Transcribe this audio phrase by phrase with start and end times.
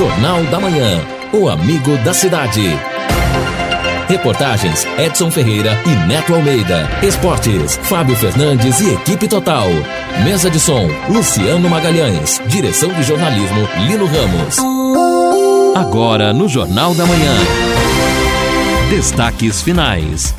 [0.00, 0.98] Jornal da Manhã.
[1.30, 2.62] O amigo da cidade.
[4.08, 6.88] Reportagens Edson Ferreira e Neto Almeida.
[7.02, 9.66] Esportes Fábio Fernandes e equipe total.
[10.24, 12.40] Mesa de som Luciano Magalhães.
[12.46, 14.56] Direção de jornalismo Lino Ramos.
[15.76, 17.34] Agora no Jornal da Manhã.
[18.88, 20.34] Destaques finais.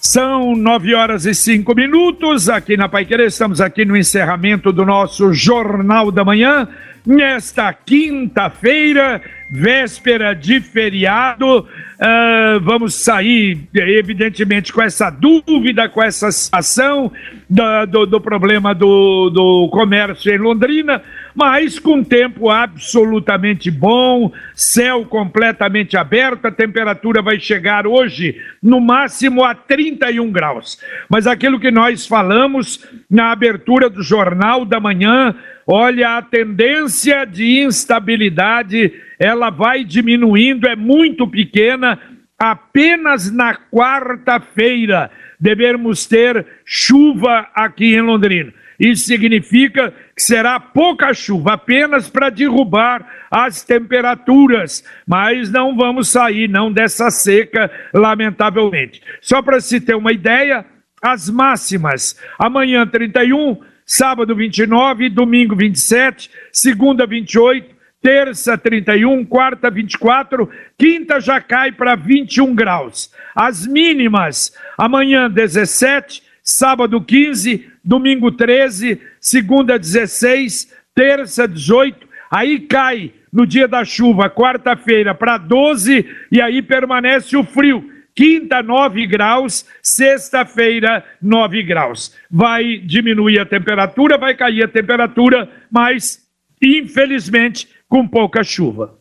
[0.00, 3.28] São nove horas e cinco minutos aqui na Pai Querer.
[3.28, 6.66] Estamos aqui no encerramento do nosso Jornal da Manhã.
[7.06, 17.10] Nesta quinta-feira, véspera de feriado, uh, vamos sair, evidentemente, com essa dúvida, com essa situação
[17.48, 21.02] do, do, do problema do, do comércio em Londrina,
[21.34, 29.44] mas com tempo absolutamente bom, céu completamente aberto, a temperatura vai chegar hoje no máximo
[29.44, 30.78] a 31 graus.
[31.08, 35.34] Mas aquilo que nós falamos na abertura do Jornal da Manhã,
[35.66, 41.98] olha, a tendência de instabilidade, ela vai diminuindo, é muito pequena,
[42.38, 48.52] apenas na quarta-feira devemos ter chuva aqui em Londrina.
[48.80, 56.48] Isso significa que será pouca chuva, apenas para derrubar as temperaturas, mas não vamos sair
[56.48, 59.02] não dessa seca, lamentavelmente.
[59.20, 60.64] Só para se ter uma ideia,
[61.02, 71.20] as máximas: amanhã 31, sábado 29, domingo 27, segunda 28, terça 31, quarta 24, quinta
[71.20, 73.12] já cai para 21 graus.
[73.34, 83.46] As mínimas: amanhã 17, sábado 15, domingo 13, segunda 16, terça 18, aí cai no
[83.46, 87.88] dia da chuva, quarta-feira, para 12 e aí permanece o frio.
[88.14, 92.14] Quinta, 9 graus, sexta-feira, 9 graus.
[92.28, 96.28] Vai diminuir a temperatura, vai cair a temperatura, mas
[96.60, 98.99] infelizmente com pouca chuva.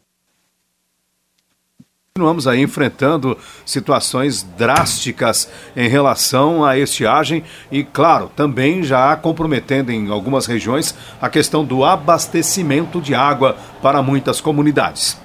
[2.20, 10.10] Continuamos aí enfrentando situações drásticas em relação à estiagem e, claro, também já comprometendo em
[10.10, 15.18] algumas regiões a questão do abastecimento de água para muitas comunidades.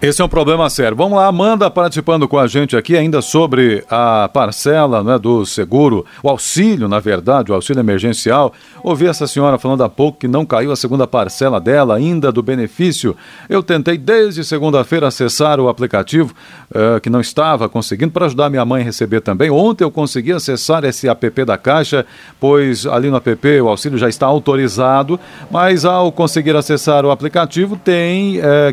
[0.00, 0.96] Esse é um problema sério.
[0.96, 6.06] Vamos lá, Amanda participando com a gente aqui ainda sobre a parcela né, do seguro,
[6.22, 8.52] o auxílio, na verdade, o auxílio emergencial.
[8.84, 12.44] Ouvi essa senhora falando há pouco que não caiu a segunda parcela dela ainda do
[12.44, 13.16] benefício.
[13.48, 16.32] Eu tentei desde segunda-feira acessar o aplicativo,
[16.70, 19.50] uh, que não estava conseguindo, para ajudar minha mãe a receber também.
[19.50, 22.06] Ontem eu consegui acessar esse app da Caixa,
[22.38, 25.18] pois ali no app o auxílio já está autorizado,
[25.50, 28.72] mas ao conseguir acessar o aplicativo, tem, é,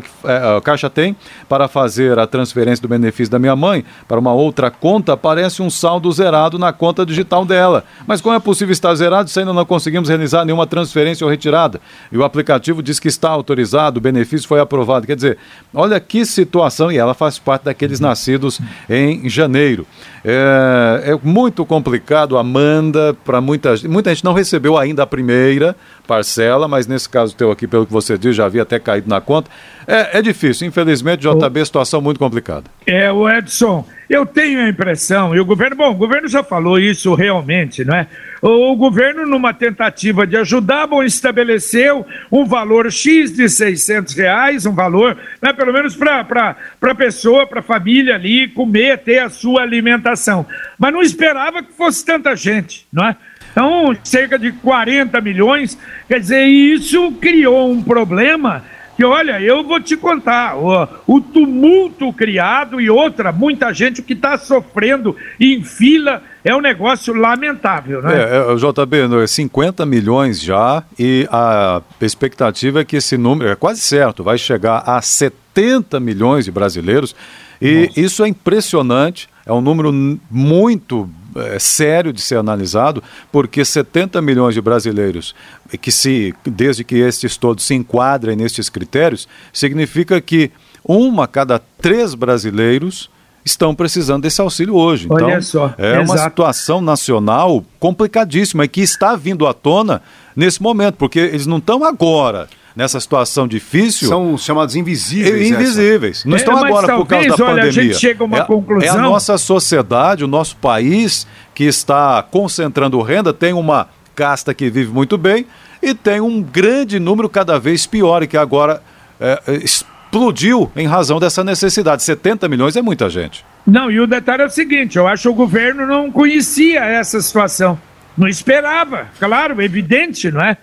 [0.56, 1.15] a Caixa tem
[1.48, 5.70] para fazer a transferência do benefício da minha mãe para uma outra conta, aparece um
[5.70, 7.84] saldo zerado na conta digital dela.
[8.06, 11.80] Mas como é possível estar zerado se ainda não conseguimos realizar nenhuma transferência ou retirada?
[12.10, 15.06] E o aplicativo diz que está autorizado, o benefício foi aprovado.
[15.06, 15.38] Quer dizer,
[15.74, 19.86] olha que situação, e ela faz parte daqueles nascidos em janeiro.
[20.28, 23.76] É, é muito complicado, Amanda, para muita.
[23.88, 25.76] Muita gente não recebeu ainda a primeira
[26.06, 29.20] parcela, mas nesse caso teu aqui, pelo que você diz, já havia até caído na
[29.20, 29.50] conta.
[29.86, 32.64] É, é difícil, infelizmente, JB, situação muito complicada.
[32.86, 36.78] É, o Edson, eu tenho a impressão, e o governo, bom, o governo já falou
[36.78, 38.06] isso realmente, não é?
[38.42, 44.66] O, o governo, numa tentativa de ajudar, bom, estabeleceu um valor X de 600 reais,
[44.66, 49.30] um valor, né, pelo menos para a pessoa, para a família ali, comer, ter a
[49.30, 50.44] sua alimentação.
[50.78, 53.16] Mas não esperava que fosse tanta gente, não é?
[53.52, 58.62] Então, cerca de 40 milhões, quer dizer, isso criou um problema
[58.96, 64.14] que olha, eu vou te contar, o, o tumulto criado e outra, muita gente que
[64.14, 68.14] está sofrendo em fila é um negócio lamentável, né?
[68.14, 73.80] É, é, JB, 50 milhões já e a expectativa é que esse número, é quase
[73.80, 77.14] certo, vai chegar a 70 milhões de brasileiros
[77.60, 78.00] e Nossa.
[78.00, 79.92] isso é impressionante, é um número
[80.30, 81.10] muito
[81.40, 85.34] é, sério de ser analisado, porque 70 milhões de brasileiros,
[85.80, 90.50] que se, desde que estes todos se enquadrem nestes critérios, significa que
[90.84, 93.10] uma a cada três brasileiros
[93.44, 95.06] estão precisando desse auxílio hoje.
[95.08, 95.74] Olha então, só.
[95.78, 96.10] é Exato.
[96.10, 100.02] uma situação nacional complicadíssima e que está vindo à tona
[100.34, 104.06] nesse momento, porque eles não estão agora nessa situação difícil.
[104.06, 105.50] São chamados invisíveis.
[105.50, 106.18] Invisíveis.
[106.18, 106.28] Essa.
[106.28, 107.68] Não é, estão agora talvez, por causa da olha, pandemia.
[107.68, 108.86] A gente chega a uma é, conclusão.
[108.86, 114.68] É a nossa sociedade, o nosso país que está concentrando renda, tem uma casta que
[114.68, 115.46] vive muito bem
[115.82, 118.82] e tem um grande número cada vez pior e que agora
[119.18, 122.02] é, explodiu em razão dessa necessidade.
[122.02, 123.44] 70 milhões é muita gente.
[123.66, 127.20] Não, e o detalhe é o seguinte: eu acho que o governo não conhecia essa
[127.20, 127.78] situação.
[128.16, 130.56] Não esperava, claro, evidente, não é?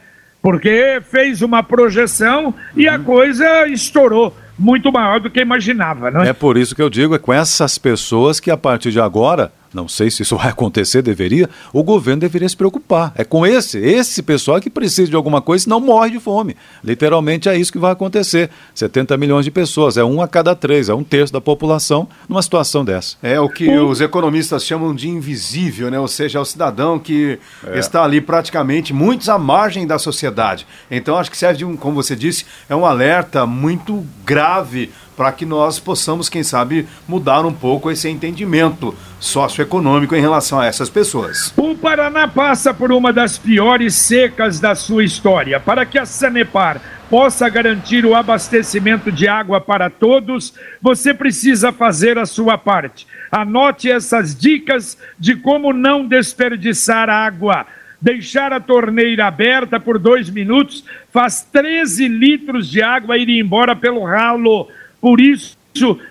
[0.43, 3.03] Porque fez uma projeção e a uhum.
[3.05, 6.29] coisa estourou muito maior do que imaginava, não é?
[6.29, 9.53] É por isso que eu digo, é com essas pessoas que a partir de agora
[9.73, 13.11] não sei se isso vai acontecer, deveria, o governo deveria se preocupar.
[13.15, 16.55] É com esse, esse pessoal que precisa de alguma coisa, não morre de fome.
[16.83, 18.49] Literalmente é isso que vai acontecer.
[18.73, 22.41] 70 milhões de pessoas, é um a cada três, é um terço da população numa
[22.41, 23.17] situação dessa.
[23.21, 25.99] É o que os economistas chamam de invisível, né?
[25.99, 27.79] ou seja, é o cidadão que é.
[27.79, 30.65] está ali praticamente muitos à margem da sociedade.
[30.89, 35.31] Então acho que serve de um, como você disse, é um alerta muito grave para
[35.31, 40.89] que nós possamos, quem sabe, mudar um pouco esse entendimento socioeconômico em relação a essas
[40.89, 41.53] pessoas.
[41.55, 45.59] O Paraná passa por uma das piores secas da sua história.
[45.59, 52.17] Para que a Sanepar possa garantir o abastecimento de água para todos, você precisa fazer
[52.17, 53.05] a sua parte.
[53.31, 57.65] Anote essas dicas de como não desperdiçar água.
[58.01, 64.03] Deixar a torneira aberta por dois minutos faz 13 litros de água ir embora pelo
[64.03, 64.67] ralo
[65.03, 65.57] por isso,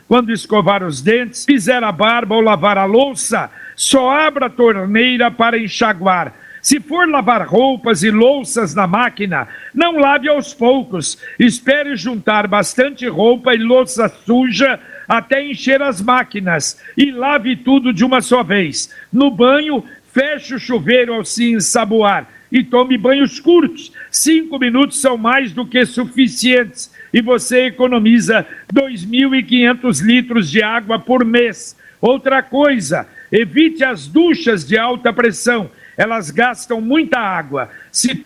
[0.06, 5.30] quando escovar os dentes, fizer a barba ou lavar a louça, só abra a torneira
[5.30, 6.34] para enxaguar.
[6.60, 11.16] Se for lavar roupas e louças na máquina, não lave aos poucos.
[11.38, 14.78] Espere juntar bastante roupa e louça suja
[15.08, 18.94] até encher as máquinas e lave tudo de uma só vez.
[19.10, 23.90] No banho, feche o chuveiro ao se ensaboar e tome banhos curtos.
[24.10, 31.24] Cinco minutos são mais do que suficientes e você economiza 2.500 litros de água por
[31.24, 31.76] mês.
[32.00, 37.70] Outra coisa, evite as duchas de alta pressão, elas gastam muita água.
[37.90, 38.24] Se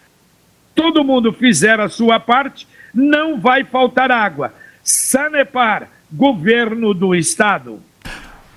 [0.74, 4.54] todo mundo fizer a sua parte, não vai faltar água.
[4.82, 7.82] Sanepar, governo do estado.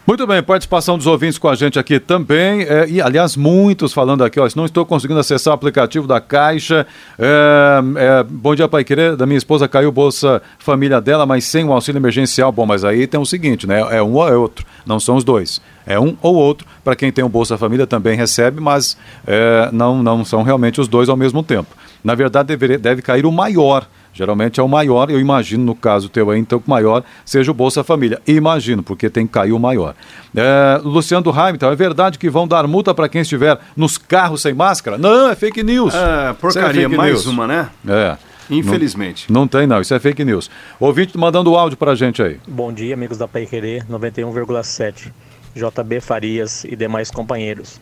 [0.10, 2.64] Muito bem, participação dos ouvintes com a gente aqui também.
[2.64, 6.88] É, e, aliás, muitos falando aqui, ó, não estou conseguindo acessar o aplicativo da Caixa.
[7.20, 9.16] É, é, bom dia, pai querer.
[9.16, 12.52] Da minha esposa caiu Bolsa Família dela, mas sem o auxílio emergencial.
[12.52, 13.82] Bom, mas aí tem o seguinte, né?
[13.92, 15.62] É um ou é outro, não são os dois.
[15.86, 16.66] É um ou outro.
[16.84, 18.98] Para quem tem o Bolsa Família também recebe, mas
[19.28, 21.70] é, não, não são realmente os dois ao mesmo tempo.
[22.04, 23.86] Na verdade, deve, deve cair o maior
[24.20, 27.52] Geralmente é o maior, eu imagino no caso teu aí, então, que o maior seja
[27.52, 28.22] o Bolsa Família.
[28.28, 29.96] Imagino, porque tem que cair o maior.
[30.36, 34.42] É, Luciano do então, é verdade que vão dar multa para quem estiver nos carros
[34.42, 34.98] sem máscara?
[34.98, 35.94] Não, é fake news.
[35.96, 37.28] É, porcaria, é mais news.
[37.28, 37.70] uma, né?
[37.88, 38.18] É.
[38.50, 39.32] Infelizmente.
[39.32, 39.80] Não, não, tem, não.
[39.80, 40.52] Isso é fake news.
[40.82, 42.38] Ouvinte mandando o áudio para a gente aí.
[42.46, 45.14] Bom dia, amigos da Pai Querer 91,7.
[45.56, 47.80] JB Farias e demais companheiros.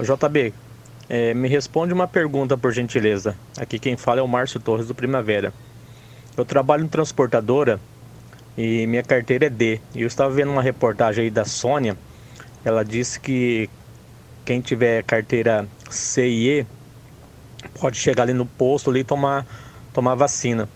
[0.00, 0.54] JB,
[1.08, 3.34] é, me responde uma pergunta, por gentileza.
[3.58, 5.52] Aqui quem fala é o Márcio Torres do Primavera.
[6.36, 7.80] Eu trabalho em transportadora
[8.56, 9.80] e minha carteira é D.
[9.94, 11.96] E eu estava vendo uma reportagem aí da Sônia.
[12.64, 13.70] Ela disse que
[14.44, 16.66] quem tiver carteira C e E
[17.80, 19.46] pode chegar ali no posto ali e tomar,
[19.92, 20.68] tomar vacina.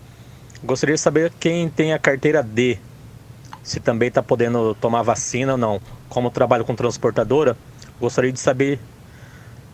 [0.63, 2.77] Gostaria de saber quem tem a carteira D,
[3.61, 5.81] se também está podendo tomar vacina ou não.
[6.07, 7.57] Como trabalho com transportadora,
[7.99, 8.79] gostaria de saber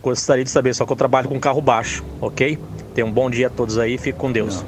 [0.02, 2.58] Gostaria de saber, só que eu trabalho com carro baixo, ok?
[2.94, 4.64] Tenham um bom dia a todos aí, fique com Deus.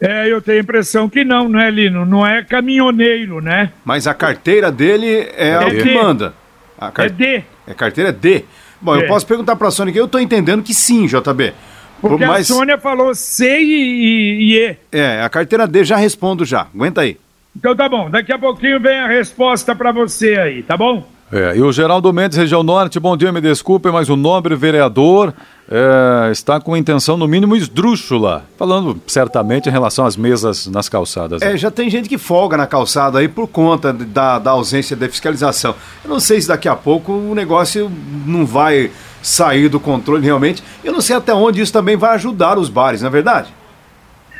[0.00, 2.04] É, eu tenho a impressão que não, né, Lino?
[2.04, 3.72] Não é caminhoneiro, né?
[3.84, 5.94] Mas a carteira dele é, é o que D.
[5.94, 6.34] manda.
[6.78, 7.06] A car...
[7.06, 7.44] É D.
[7.66, 8.44] É carteira D.
[8.80, 11.54] Bom, eu posso perguntar para a Sônia que eu estou entendendo que sim, JB.
[12.02, 12.50] Porque Mas...
[12.50, 14.76] a Sônia falou C e, e E.
[14.92, 16.66] É, a carteira D já respondo já.
[16.74, 17.18] Aguenta aí.
[17.56, 21.06] Então tá bom, daqui a pouquinho vem a resposta para você aí, tá bom?
[21.34, 25.34] É, e o Geraldo Mendes, região norte, bom dia, me desculpe, mas o nobre vereador
[25.68, 31.42] é, está com intenção, no mínimo, esdrúxula, falando certamente em relação às mesas nas calçadas.
[31.42, 35.08] É, já tem gente que folga na calçada aí por conta da, da ausência de
[35.08, 35.74] fiscalização.
[36.04, 37.90] Eu não sei se daqui a pouco o negócio
[38.24, 40.62] não vai sair do controle realmente.
[40.84, 43.52] Eu não sei até onde isso também vai ajudar os bares, não é verdade?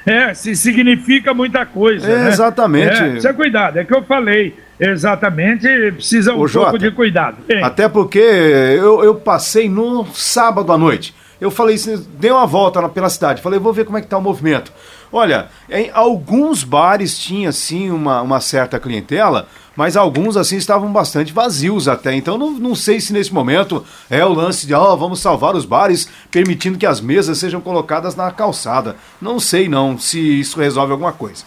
[0.07, 2.11] É, se significa muita coisa.
[2.11, 2.29] É, né?
[2.29, 2.95] Exatamente.
[2.95, 4.55] É, precisa cuidado, é que eu falei.
[4.79, 7.37] Exatamente, precisa um Ô, pouco Jota, de cuidado.
[7.63, 11.15] Até porque eu, eu passei no sábado à noite.
[11.41, 11.77] Eu falei,
[12.19, 14.73] dei uma volta pela cidade, falei, vou ver como é que tá o movimento.
[15.13, 19.47] Olha, em alguns bares tinha sim uma, uma certa clientela,
[19.77, 22.15] mas alguns assim estavam bastante vazios até.
[22.15, 25.55] Então não, não sei se nesse momento é o lance de, ó, oh, vamos salvar
[25.55, 28.97] os bares, permitindo que as mesas sejam colocadas na calçada.
[29.21, 31.45] Não sei não se isso resolve alguma coisa.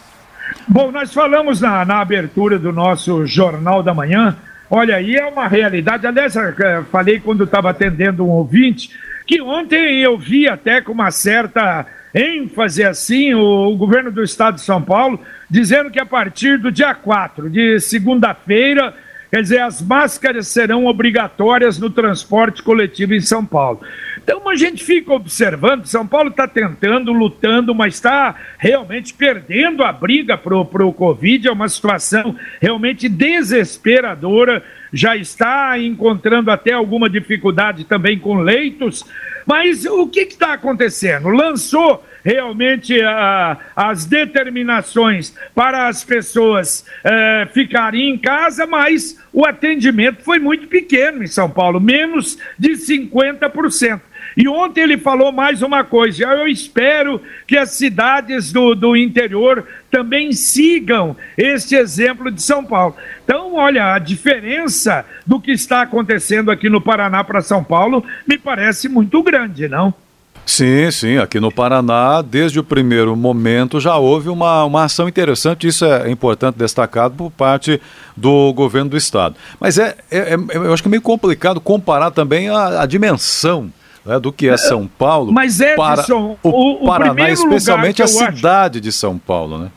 [0.66, 4.36] Bom, nós falamos na, na abertura do nosso Jornal da Manhã.
[4.70, 6.06] Olha, aí é uma realidade.
[6.06, 6.34] Aliás,
[6.90, 8.90] falei quando estava atendendo um ouvinte
[9.26, 14.56] que ontem eu vi até com uma certa ênfase assim o, o, governo do estado
[14.56, 18.94] de São Paulo dizendo que a partir do dia 4 de segunda-feira
[19.30, 23.80] Quer dizer, as máscaras serão obrigatórias no transporte coletivo em São Paulo.
[24.16, 29.92] Então a gente fica observando, São Paulo está tentando, lutando, mas está realmente perdendo a
[29.92, 37.84] briga para o Covid, é uma situação realmente desesperadora, já está encontrando até alguma dificuldade
[37.84, 39.04] também com leitos.
[39.46, 41.28] Mas o que está acontecendo?
[41.28, 50.22] Lançou realmente a, as determinações para as pessoas é, ficarem em casa, mas o atendimento
[50.22, 54.00] foi muito pequeno em São Paulo, menos de 50%.
[54.38, 59.66] E ontem ele falou mais uma coisa: eu espero que as cidades do, do interior
[59.90, 62.94] também sigam este exemplo de São Paulo.
[63.24, 68.38] Então, olha, a diferença do que está acontecendo aqui no Paraná para São Paulo me
[68.38, 69.92] parece muito grande, não?
[70.46, 71.18] Sim, sim.
[71.18, 75.66] Aqui no Paraná, desde o primeiro momento, já houve uma, uma ação interessante.
[75.66, 77.80] Isso é importante destacar por parte
[78.16, 79.34] do governo do estado.
[79.58, 83.70] Mas é, é, é eu acho que é meio complicado comparar também a, a dimensão
[84.08, 88.78] né, do que é São Paulo Mas Edson, para o, o Paraná, especialmente a cidade
[88.78, 88.80] acho...
[88.80, 89.70] de São Paulo, né?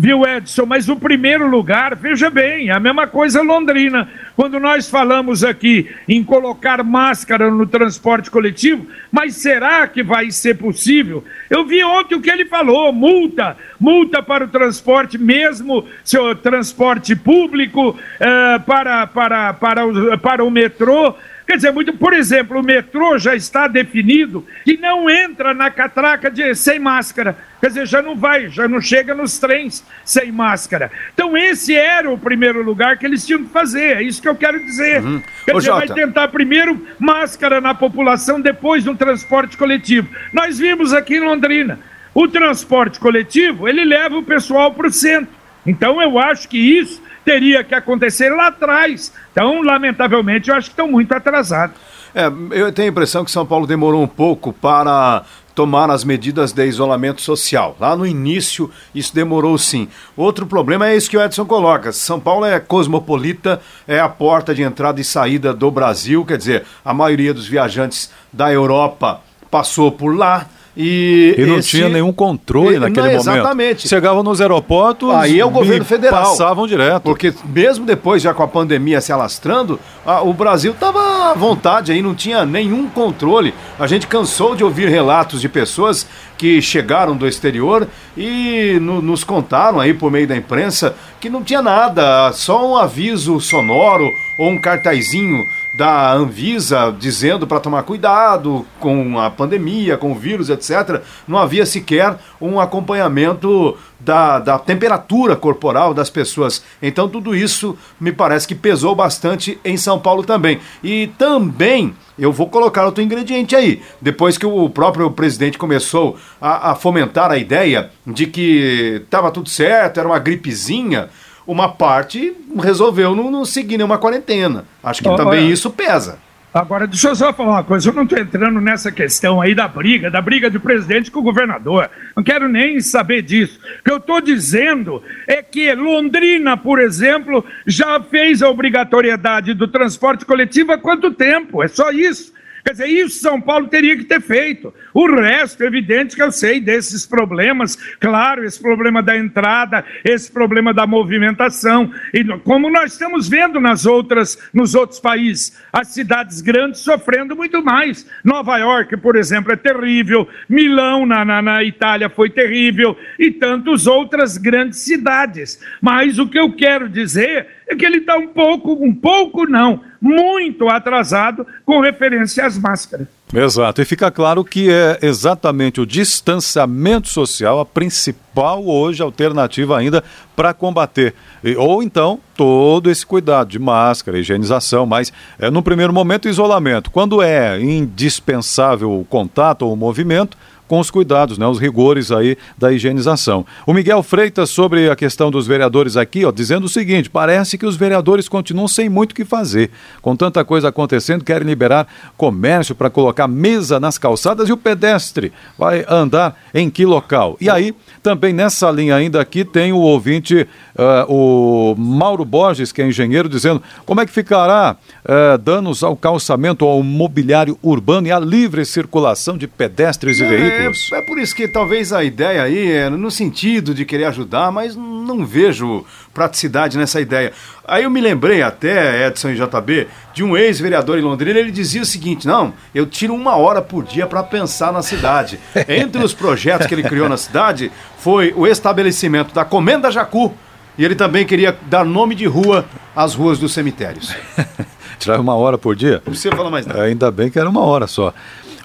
[0.00, 0.64] Viu, Edson?
[0.64, 4.08] Mas o primeiro lugar, veja bem, a mesma coisa Londrina.
[4.36, 10.56] Quando nós falamos aqui em colocar máscara no transporte coletivo, mas será que vai ser
[10.56, 11.24] possível?
[11.50, 17.16] Eu vi ontem o que ele falou: multa, multa para o transporte, mesmo seu transporte
[17.16, 21.16] público, uh, para, para, para, o, para o metrô.
[21.48, 26.30] Quer dizer, muito, por exemplo, o metrô já está definido que não entra na catraca
[26.30, 27.38] de, sem máscara.
[27.58, 30.90] Quer dizer, já não vai, já não chega nos trens sem máscara.
[31.14, 33.96] Então, esse era o primeiro lugar que eles tinham que fazer.
[33.96, 35.02] É isso que eu quero dizer.
[35.02, 35.22] Uhum.
[35.46, 35.86] Quer Ô, dizer, Jota.
[35.86, 40.06] vai tentar primeiro máscara na população, depois no transporte coletivo.
[40.34, 41.80] Nós vimos aqui em Londrina.
[42.12, 45.32] O transporte coletivo, ele leva o pessoal para o centro.
[45.66, 49.12] Então, eu acho que isso teria que acontecer lá atrás.
[49.30, 51.76] Então, lamentavelmente, eu acho que estão muito atrasados.
[52.14, 56.52] É, eu tenho a impressão que São Paulo demorou um pouco para tomar as medidas
[56.52, 57.76] de isolamento social.
[57.78, 59.88] Lá no início, isso demorou sim.
[60.16, 61.92] Outro problema é isso que o Edson coloca.
[61.92, 66.64] São Paulo é cosmopolita, é a porta de entrada e saída do Brasil, quer dizer,
[66.82, 69.20] a maioria dos viajantes da Europa
[69.50, 70.46] passou por lá.
[70.80, 71.70] E, e não esse...
[71.70, 73.30] tinha nenhum controle e, naquele não, momento.
[73.30, 73.88] Exatamente.
[73.88, 75.10] Chegavam nos aeroportos.
[75.12, 76.22] Aí é o governo federal.
[76.22, 77.02] Passavam direto.
[77.02, 81.90] Porque mesmo depois, já com a pandemia se alastrando, a, o Brasil estava à vontade
[81.90, 83.52] aí, não tinha nenhum controle.
[83.76, 86.06] A gente cansou de ouvir relatos de pessoas
[86.36, 91.42] que chegaram do exterior e no, nos contaram aí por meio da imprensa que não
[91.42, 94.08] tinha nada, só um aviso sonoro
[94.38, 95.44] ou um cartazinho
[95.76, 101.66] da Anvisa dizendo para tomar cuidado com a pandemia, com o vírus, etc., não havia
[101.66, 106.62] sequer um acompanhamento da, da temperatura corporal das pessoas.
[106.80, 110.60] Então, tudo isso me parece que pesou bastante em São Paulo também.
[110.82, 111.94] E também.
[112.18, 113.80] Eu vou colocar outro ingrediente aí.
[114.00, 119.48] Depois que o próprio presidente começou a, a fomentar a ideia de que estava tudo
[119.48, 121.08] certo, era uma gripezinha,
[121.48, 124.66] uma parte resolveu não, não seguir nenhuma quarentena.
[124.84, 126.18] Acho que também isso pesa.
[126.52, 127.88] Agora, deixa eu só falar uma coisa.
[127.88, 131.22] Eu não estou entrando nessa questão aí da briga, da briga do presidente com o
[131.22, 131.90] governador.
[132.14, 133.58] Não quero nem saber disso.
[133.80, 139.68] O que eu estou dizendo é que Londrina, por exemplo, já fez a obrigatoriedade do
[139.68, 141.62] transporte coletivo há quanto tempo?
[141.62, 142.32] É só isso.
[142.64, 144.72] Quer dizer, isso São Paulo teria que ter feito.
[144.92, 150.74] O resto, evidente que eu sei desses problemas, claro, esse problema da entrada, esse problema
[150.74, 156.80] da movimentação, e como nós estamos vendo nas outras, nos outros países, as cidades grandes
[156.80, 158.06] sofrendo muito mais.
[158.24, 163.86] Nova York, por exemplo, é terrível, Milão, na, na, na Itália, foi terrível, e tantas
[163.86, 165.60] outras grandes cidades.
[165.80, 169.82] Mas o que eu quero dizer é que ele está um pouco, um pouco não,
[170.00, 173.06] muito atrasado com referência às máscaras.
[173.32, 180.02] Exato, e fica claro que é exatamente o distanciamento social a principal hoje alternativa ainda
[180.34, 181.14] para combater.
[181.44, 186.90] E, ou então todo esse cuidado de máscara, higienização, mas é, no primeiro momento isolamento.
[186.90, 192.36] Quando é indispensável o contato ou o movimento, com os cuidados, né, os rigores aí
[192.56, 193.44] da higienização.
[193.66, 197.66] O Miguel Freitas sobre a questão dos vereadores aqui, ó, dizendo o seguinte: parece que
[197.66, 199.70] os vereadores continuam sem muito o que fazer.
[200.02, 205.32] Com tanta coisa acontecendo, querem liberar comércio para colocar mesa nas calçadas e o pedestre
[205.58, 207.36] vai andar em que local?
[207.40, 210.46] E aí, também nessa linha ainda aqui tem o ouvinte,
[210.76, 215.96] uh, o Mauro Borges, que é engenheiro, dizendo como é que ficará uh, danos ao
[215.96, 220.57] calçamento, ao mobiliário urbano e à livre circulação de pedestres e veículos.
[220.66, 224.50] É, é, por isso que talvez a ideia aí é no sentido de querer ajudar,
[224.50, 227.32] mas não não vejo praticidade nessa ideia.
[227.66, 231.82] Aí eu me lembrei até, Edson e JB, de um ex-vereador em Londrina, ele dizia
[231.82, 235.40] o seguinte: não, eu tiro uma hora por dia para pensar na cidade.
[235.66, 240.34] Entre os projetos que ele criou na cidade foi o estabelecimento da Comenda Jacu.
[240.76, 244.14] E ele também queria dar nome de rua às ruas dos cemitérios.
[245.00, 245.94] Tirar uma hora por dia?
[245.94, 246.82] Não precisa falar mais nada.
[246.82, 248.14] Ainda bem que era uma hora só.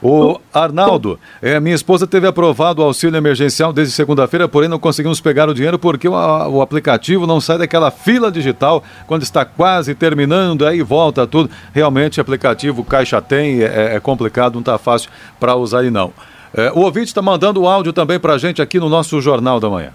[0.03, 5.21] O Arnaldo, é, minha esposa teve aprovado o auxílio emergencial desde segunda-feira, porém não conseguimos
[5.21, 9.95] pegar o dinheiro porque o, o, aplicativo não sai daquela fila digital quando está quase
[9.95, 11.49] terminando, aí volta tudo.
[11.73, 16.11] Realmente, aplicativo Caixa Tem é, é complicado, não está fácil para usar e não.
[16.53, 19.57] É, o ouvinte está mandando o áudio também para a gente aqui no nosso Jornal
[19.57, 19.93] da Manhã.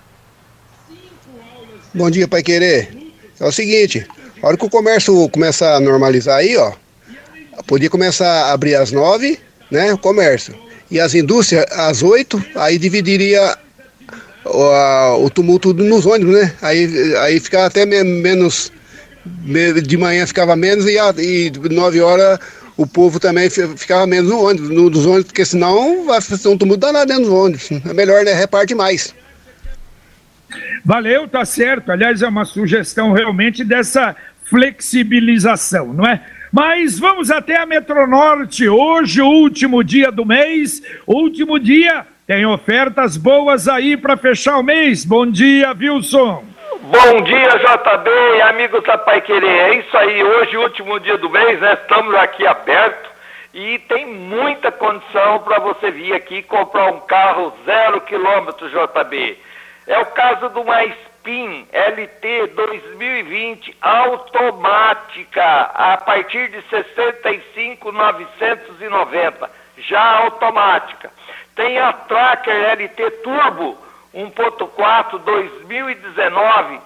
[1.92, 2.96] Bom dia, Pai Querer.
[3.38, 4.06] É o seguinte,
[4.42, 6.72] a hora que o comércio começar a normalizar aí, ó,
[7.66, 9.38] podia começar a abrir às nove
[9.70, 9.92] né?
[9.92, 10.54] O comércio.
[10.90, 13.56] E as indústrias às oito, aí dividiria
[14.44, 16.54] o, a, o tumulto nos ônibus, né?
[16.62, 18.72] Aí, aí ficava até menos,
[19.84, 21.52] de manhã ficava menos e, a, e
[22.00, 22.38] horas
[22.76, 26.56] o povo também ficava menos no ônibus, no, nos ônibus, porque senão vai ser um
[26.56, 27.68] tumulto danado dentro dos ônibus.
[27.84, 28.32] É melhor, né?
[28.32, 29.12] Reparte mais.
[30.84, 31.90] Valeu, tá certo.
[31.90, 36.24] Aliás, é uma sugestão realmente dessa flexibilização, não é?
[36.52, 38.68] Mas vamos até a Metronorte.
[38.68, 45.04] Hoje, último dia do mês, último dia, tem ofertas boas aí para fechar o mês.
[45.04, 46.44] Bom dia, Wilson.
[46.80, 49.46] Bom dia, JB e amigos da Pai Querer.
[49.46, 51.74] É isso aí, hoje, último dia do mês, né?
[51.74, 53.10] Estamos aqui abertos
[53.52, 59.38] e tem muita condição para você vir aqui comprar um carro zero quilômetro, JB.
[59.86, 71.12] É o caso do mais PIN LT 2020 automática a partir de 65,990, já automática.
[71.54, 73.78] Tem a Tracker LT Turbo
[74.14, 76.80] 1.4 2019,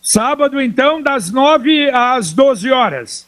[0.00, 3.25] Sábado, então, das 9 às 12 horas.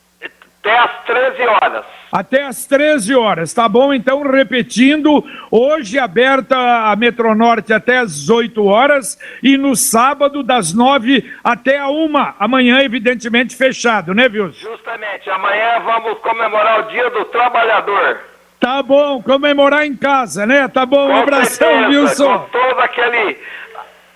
[0.68, 1.84] Até às 13 horas.
[2.12, 3.92] Até às 13 horas, tá bom?
[3.92, 6.56] Então, repetindo, hoje aberta
[6.90, 12.34] a Metronorte até às 8 horas e no sábado das 9 até a 1.
[12.38, 14.70] Amanhã, evidentemente, fechado, né, Wilson?
[14.70, 18.18] Justamente, amanhã vamos comemorar o Dia do Trabalhador.
[18.60, 20.66] Tá bom, comemorar em casa, né?
[20.68, 22.38] Tá bom, um abração, certeza, Wilson.
[22.38, 23.38] Com todo aquele,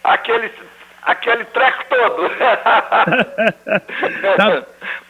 [0.02, 0.50] aquele
[1.02, 2.30] aquele treco todo.
[4.36, 4.62] tá.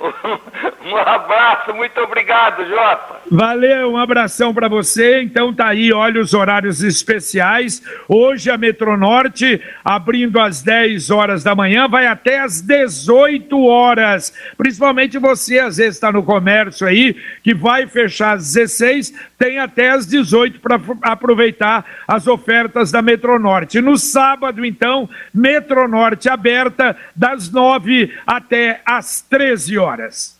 [0.85, 3.23] um abraço, muito obrigado, Jota.
[3.31, 5.23] Valeu, um abração para você.
[5.23, 7.83] Então tá aí, olha os horários especiais.
[8.09, 14.35] Hoje a Metronorte abrindo às 10 horas da manhã, vai até às 18 horas.
[14.57, 19.91] Principalmente você, às vezes está no comércio aí, que vai fechar às 16, tem até
[19.91, 23.81] às 18 para aproveitar as ofertas da Metronorte.
[23.81, 25.82] No sábado, então, Metronorte
[26.29, 30.38] aberta das 9 até às 13 horas.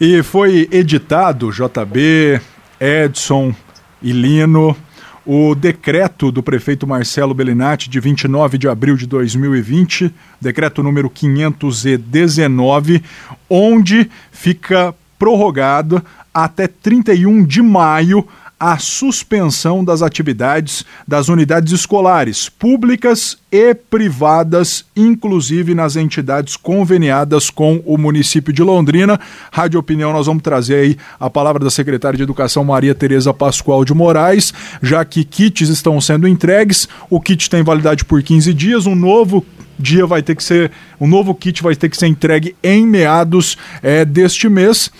[0.00, 2.40] E foi editado, JB,
[2.80, 3.54] Edson
[4.02, 4.76] e Lino,
[5.24, 13.02] o decreto do prefeito Marcelo Bellinati de 29 de abril de 2020, decreto número 519,
[13.48, 18.26] onde fica prorrogado até 31 de maio
[18.62, 27.82] a suspensão das atividades das unidades escolares, públicas e privadas, inclusive nas entidades conveniadas com
[27.84, 29.18] o município de Londrina.
[29.50, 33.84] Rádio Opinião, nós vamos trazer aí a palavra da secretária de Educação Maria Tereza Pascoal
[33.84, 38.86] de Moraes, já que kits estão sendo entregues, o kit tem validade por 15 dias,
[38.86, 39.44] um novo
[39.76, 40.70] dia vai ter que ser,
[41.00, 44.90] um novo kit vai ter que ser entregue em meados é, deste mês.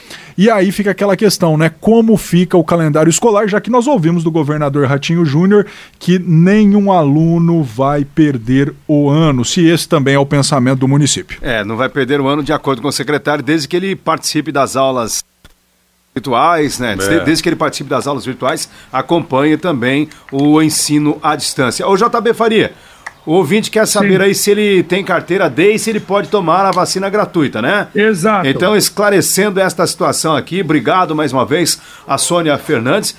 [0.42, 1.70] E aí fica aquela questão, né?
[1.81, 5.68] Como fica o calendário escolar, já que nós ouvimos do governador Ratinho Júnior
[6.00, 11.38] que nenhum aluno vai perder o ano, se esse também é o pensamento do município.
[11.42, 14.50] É, não vai perder o ano de acordo com o secretário, desde que ele participe
[14.50, 15.22] das aulas
[16.12, 16.96] virtuais, né?
[17.00, 17.20] É.
[17.20, 21.87] Desde que ele participe das aulas virtuais, acompanhe também o ensino à distância.
[21.87, 22.72] Ô JB Faria,
[23.24, 24.24] o ouvinte quer saber Sim.
[24.24, 27.87] aí se ele tem carteira D e se ele pode tomar a vacina gratuita, né?
[27.94, 28.46] Exato.
[28.48, 33.16] Então, esclarecendo esta situação aqui, obrigado mais uma vez a Sônia Fernandes.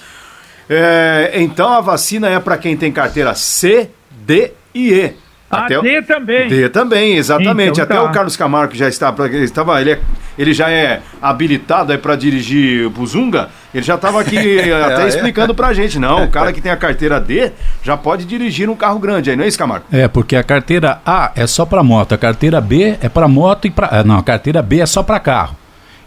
[0.70, 5.14] É, então, a vacina é para quem tem carteira C, D e E.
[5.50, 6.48] A Até o- D também.
[6.48, 7.80] D também, exatamente.
[7.80, 8.04] Então Até tá.
[8.04, 9.14] o Carlos Camargo já está,
[9.44, 10.00] estava, ele, é-
[10.38, 13.50] ele já é habilitado aí para dirigir Buzunga.
[13.74, 14.38] Ele já estava aqui
[14.72, 15.08] até é?
[15.08, 18.76] explicando pra gente, não, o cara que tem a carteira D já pode dirigir um
[18.76, 19.86] carro grande aí, não é isso, Camargo?
[19.92, 23.66] É, porque a carteira A é só para moto, a carteira B é para moto
[23.68, 24.04] e para.
[24.04, 25.56] Não, a carteira B é só para carro.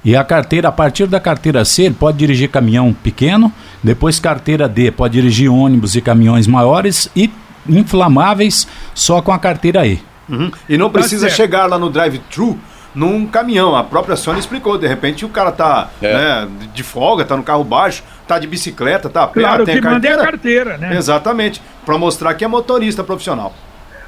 [0.04, 4.68] E a carteira, a partir da carteira C, ele pode dirigir caminhão pequeno, depois carteira
[4.68, 7.28] D pode dirigir ônibus e caminhões maiores e
[7.68, 10.00] inflamáveis só com a carteira E.
[10.28, 10.50] Uhum.
[10.68, 11.36] E não precisa certo.
[11.36, 12.56] chegar lá no drive-thru
[12.96, 13.76] num caminhão.
[13.76, 14.78] A própria Sônia explicou.
[14.78, 16.12] De repente o cara tá É.
[16.14, 19.80] né, de folga, tá no carro baixo, tá de bicicleta, tá a pé, Claro tem
[19.80, 20.22] que a é a carteira.
[20.24, 20.96] carteira, né?
[20.96, 21.61] Exatamente.
[21.85, 23.54] Para mostrar que é motorista profissional.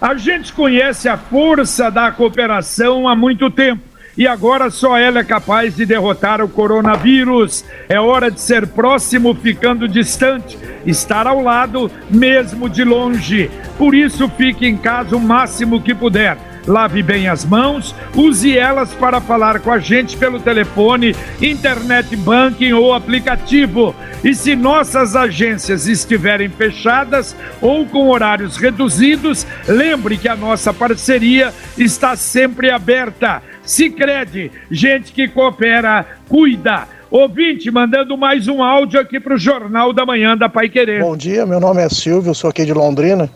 [0.00, 3.82] A gente conhece a força da cooperação há muito tempo.
[4.16, 7.64] E agora só ela é capaz de derrotar o coronavírus.
[7.88, 13.48] É hora de ser próximo ficando distante, estar ao lado mesmo de longe.
[13.76, 16.36] Por isso, fique em casa o máximo que puder.
[16.68, 22.74] Lave bem as mãos, use elas para falar com a gente pelo telefone, internet banking
[22.74, 23.94] ou aplicativo.
[24.22, 31.54] E se nossas agências estiverem fechadas ou com horários reduzidos, lembre que a nossa parceria
[31.78, 33.42] está sempre aberta.
[33.62, 36.86] Se crede, gente que coopera, cuida.
[37.10, 41.00] Ouvinte, mandando mais um áudio aqui para o Jornal da Manhã da Pai Querer.
[41.00, 43.30] Bom dia, meu nome é Silvio, sou aqui de Londrina.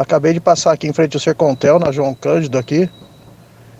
[0.00, 2.88] Acabei de passar aqui em frente ao Sercontel, na João Cândido aqui.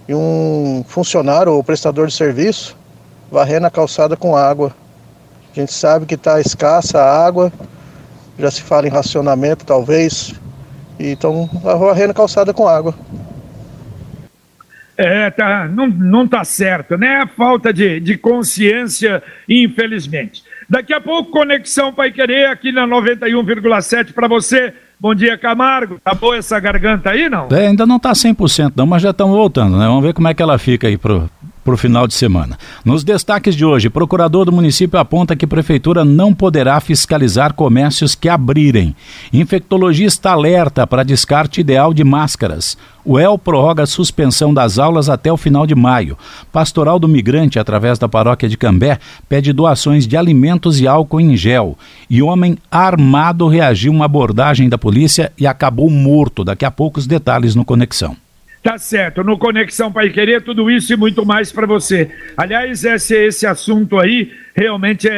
[0.07, 2.77] E um funcionário ou prestador de serviço
[3.31, 4.77] varrendo a calçada com água.
[5.51, 7.51] A gente sabe que está escassa a água,
[8.39, 10.35] já se fala em racionamento talvez.
[10.99, 12.95] E estão varrendo a calçada com água.
[14.99, 17.25] É, tá, não, não tá certo, né?
[17.35, 20.45] Falta de, de consciência, infelizmente.
[20.69, 24.75] Daqui a pouco, Conexão Pai Querer aqui na 91,7 para você.
[25.01, 25.99] Bom dia, Camargo.
[26.05, 27.49] Tá boa essa garganta aí, não?
[27.51, 29.87] É, ainda não está 100% não, mas já estamos voltando, né?
[29.87, 31.29] Vamos ver como é que ela fica aí pro,
[31.65, 32.59] pro final de semana.
[32.85, 38.29] Nos destaques de hoje, procurador do município aponta que prefeitura não poderá fiscalizar comércios que
[38.29, 38.95] abrirem.
[39.33, 42.77] Infectologista alerta para descarte ideal de máscaras.
[43.05, 46.19] O El prorroga a suspensão das aulas até o final de maio.
[46.53, 51.37] Pastoral do Migrante, através da paróquia de Cambé, pede doações de alimentos e álcool em
[51.37, 51.79] gel.
[52.09, 56.45] E homem armado reagiu a uma abordagem da polícia e acabou morto.
[56.45, 58.17] Daqui a pouco os detalhes no Conexão.
[58.63, 62.11] Tá certo, no Conexão Pai Querer, tudo isso e muito mais para você.
[62.37, 65.13] Aliás, esse, esse assunto aí realmente é,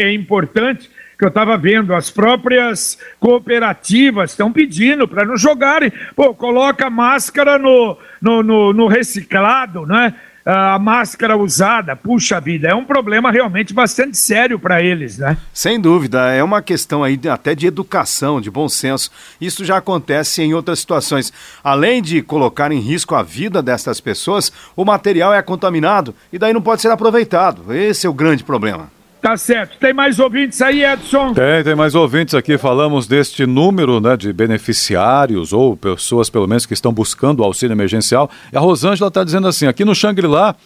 [0.00, 5.92] é- é importante, que eu estava vendo, as próprias cooperativas estão pedindo para não jogarem.
[6.16, 10.14] Pô, coloca máscara no, no, no, no reciclado, né?
[10.52, 15.36] A máscara usada, puxa vida, é um problema realmente bastante sério para eles, né?
[15.54, 19.12] Sem dúvida, é uma questão aí até de educação, de bom senso.
[19.40, 21.32] Isso já acontece em outras situações.
[21.62, 26.52] Além de colocar em risco a vida dessas pessoas, o material é contaminado e daí
[26.52, 27.72] não pode ser aproveitado.
[27.72, 28.90] Esse é o grande problema.
[29.20, 29.76] Tá certo.
[29.78, 31.34] Tem mais ouvintes aí, Edson?
[31.34, 32.56] Tem, tem mais ouvintes aqui.
[32.56, 37.74] Falamos deste número né, de beneficiários ou pessoas, pelo menos, que estão buscando o auxílio
[37.74, 38.30] emergencial.
[38.52, 40.56] E a Rosângela está dizendo assim: aqui no Xangri-Lá.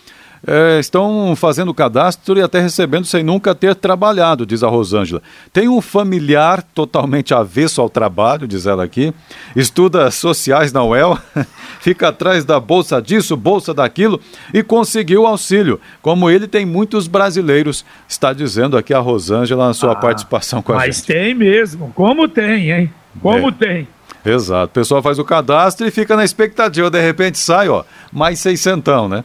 [0.46, 5.22] Eh, estão fazendo cadastro e até recebendo sem nunca ter trabalhado, diz a Rosângela.
[5.52, 9.12] Tem um familiar totalmente avesso ao trabalho, diz ela aqui,
[9.56, 11.18] estuda sociais na UEL,
[11.80, 14.20] fica atrás da bolsa disso, bolsa daquilo
[14.52, 15.80] e conseguiu auxílio.
[16.02, 20.76] Como ele tem muitos brasileiros, está dizendo aqui a Rosângela na sua participação com a
[20.76, 21.06] Mas gente.
[21.06, 22.92] tem mesmo, como tem, hein?
[23.20, 23.52] Como É.
[23.52, 23.88] tem.
[24.26, 24.66] Exato.
[24.70, 26.90] O pessoal faz o cadastro e fica na expectativa.
[26.90, 29.22] De repente sai, ó, mais seiscentão, né?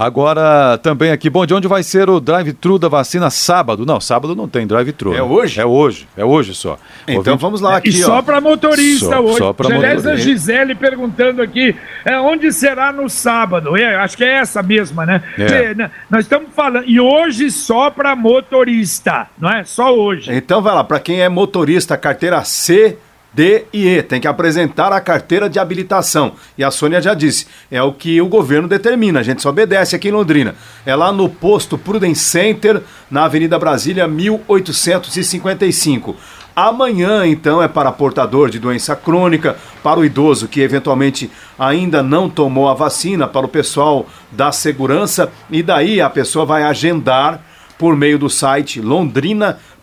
[0.00, 3.84] Agora, também aqui, bom, de onde vai ser o drive-thru da vacina sábado?
[3.84, 5.12] Não, sábado não tem drive-thru.
[5.12, 5.22] É né?
[5.22, 5.60] hoje?
[5.60, 6.78] É hoje, é hoje só.
[7.02, 8.22] Então Ouvinte- vamos lá aqui, e só ó.
[8.22, 9.36] para motorista Só- hoje.
[9.36, 10.16] só pra Aliás, a motorista.
[10.30, 13.76] Gisele perguntando aqui, é, onde será no sábado?
[13.76, 15.22] É, acho que é essa mesma, né?
[15.36, 15.74] É.
[15.74, 19.64] Né, nós estamos falando, e hoje só para motorista, não é?
[19.64, 20.32] Só hoje.
[20.32, 22.96] Então vai lá, para quem é motorista, carteira C,
[23.32, 26.34] D e E, tem que apresentar a carteira de habilitação.
[26.58, 29.94] E a Sônia já disse, é o que o governo determina, a gente só obedece
[29.94, 30.56] aqui em Londrina.
[30.84, 36.16] É lá no posto Prudence Center, na Avenida Brasília, 1855.
[36.54, 42.28] Amanhã, então, é para portador de doença crônica, para o idoso que eventualmente ainda não
[42.28, 47.40] tomou a vacina, para o pessoal da segurança, e daí a pessoa vai agendar
[47.78, 48.80] por meio do site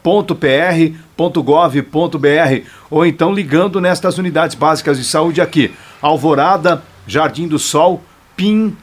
[0.08, 8.02] londrina.pr.gov.br ou então ligando nestas unidades básicas de saúde aqui: Alvorada, Jardim do Sol,
[8.36, 8.76] Pim,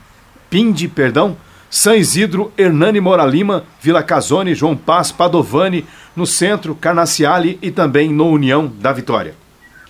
[0.50, 1.37] Pinde, perdão,
[1.70, 8.12] São Isidro, Hernani Mora Lima, Vila Casone, João Paz, Padovani, no centro, Carnaciale e também
[8.12, 9.43] no União da Vitória.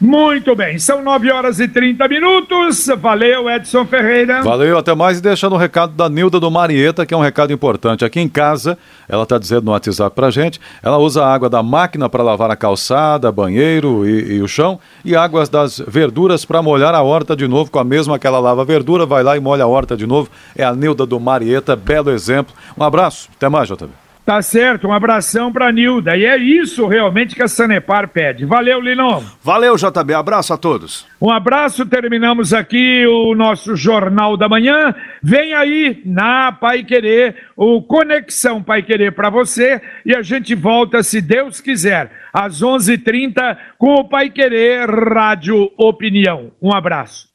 [0.05, 2.88] Muito bem, são 9 horas e 30 minutos.
[3.01, 4.43] Valeu, Edson Ferreira.
[4.43, 5.19] Valeu, até mais.
[5.19, 8.05] E deixando um recado da Nilda do Marieta, que é um recado importante.
[8.05, 8.77] Aqui em casa,
[9.09, 12.51] ela está dizendo no WhatsApp pra gente, ela usa a água da máquina para lavar
[12.51, 17.35] a calçada, banheiro e, e, o chão, e águas das verduras para molhar a horta
[17.35, 19.67] de novo, com a mesma que ela lava a verdura, vai lá e molha a
[19.67, 20.29] horta de novo.
[20.55, 22.55] É a Nilda do Marieta, belo exemplo.
[22.77, 24.04] Um abraço, até mais, JB.
[24.25, 26.17] Tá certo, um abração pra Nilda.
[26.17, 28.47] E é isso realmente que a Sanepar pede.
[28.47, 29.23] Valeu, Linão.
[29.43, 30.15] Valeu, JB.
[30.15, 31.07] Abraço a todos.
[31.21, 34.95] Um abraço, terminamos aqui o nosso Jornal da Manhã.
[35.23, 39.79] Vem aí na Pai Querer, o Conexão Pai Querer para você.
[40.07, 44.89] E a gente volta, se Deus quiser, às 11:30 h 30 com o Pai Querer
[44.89, 46.51] Rádio Opinião.
[46.63, 47.29] Um abraço.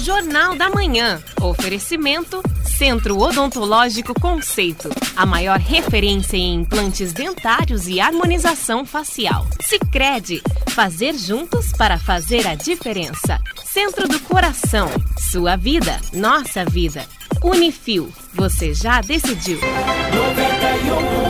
[0.00, 1.20] Jornal da Manhã.
[1.40, 2.42] Oferecimento
[2.80, 4.88] Centro Odontológico Conceito.
[5.14, 9.46] A maior referência em implantes dentários e harmonização facial.
[9.60, 13.38] Sicredi Fazer juntos para fazer a diferença.
[13.66, 14.88] Centro do Coração.
[15.30, 17.04] Sua vida, nossa vida.
[17.44, 18.10] Unifil.
[18.32, 19.58] Você já decidiu.
[19.58, 21.29] 91,7